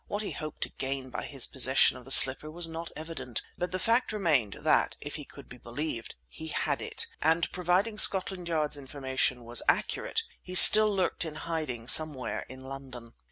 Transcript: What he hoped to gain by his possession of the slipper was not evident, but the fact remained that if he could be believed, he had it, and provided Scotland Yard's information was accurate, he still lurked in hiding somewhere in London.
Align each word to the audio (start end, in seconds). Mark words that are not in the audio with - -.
What 0.07 0.23
he 0.23 0.31
hoped 0.31 0.61
to 0.61 0.69
gain 0.71 1.09
by 1.11 1.27
his 1.27 1.45
possession 1.45 1.95
of 1.95 2.05
the 2.05 2.09
slipper 2.11 2.49
was 2.49 2.67
not 2.67 2.91
evident, 2.95 3.43
but 3.55 3.71
the 3.71 3.77
fact 3.77 4.11
remained 4.11 4.57
that 4.61 4.95
if 4.99 5.13
he 5.13 5.23
could 5.23 5.47
be 5.47 5.59
believed, 5.59 6.15
he 6.27 6.47
had 6.47 6.81
it, 6.81 7.05
and 7.21 7.51
provided 7.51 8.01
Scotland 8.01 8.47
Yard's 8.47 8.79
information 8.79 9.43
was 9.45 9.61
accurate, 9.69 10.23
he 10.41 10.55
still 10.55 10.91
lurked 10.91 11.23
in 11.23 11.35
hiding 11.35 11.87
somewhere 11.87 12.47
in 12.49 12.61
London. 12.61 13.13